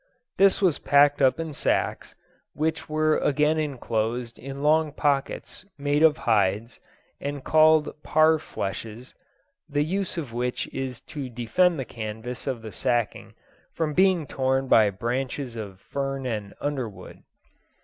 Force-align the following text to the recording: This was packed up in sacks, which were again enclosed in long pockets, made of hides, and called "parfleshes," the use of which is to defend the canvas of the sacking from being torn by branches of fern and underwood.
This 0.39 0.63
was 0.63 0.79
packed 0.79 1.21
up 1.21 1.39
in 1.39 1.53
sacks, 1.53 2.15
which 2.53 2.89
were 2.89 3.19
again 3.19 3.59
enclosed 3.59 4.39
in 4.39 4.63
long 4.63 4.91
pockets, 4.91 5.63
made 5.77 6.01
of 6.01 6.17
hides, 6.25 6.79
and 7.19 7.43
called 7.43 7.93
"parfleshes," 8.01 9.13
the 9.69 9.83
use 9.83 10.17
of 10.17 10.33
which 10.33 10.65
is 10.73 11.01
to 11.01 11.29
defend 11.29 11.77
the 11.77 11.85
canvas 11.85 12.47
of 12.47 12.63
the 12.63 12.71
sacking 12.71 13.35
from 13.75 13.93
being 13.93 14.25
torn 14.25 14.67
by 14.67 14.89
branches 14.89 15.55
of 15.55 15.79
fern 15.79 16.25
and 16.25 16.55
underwood. 16.59 17.21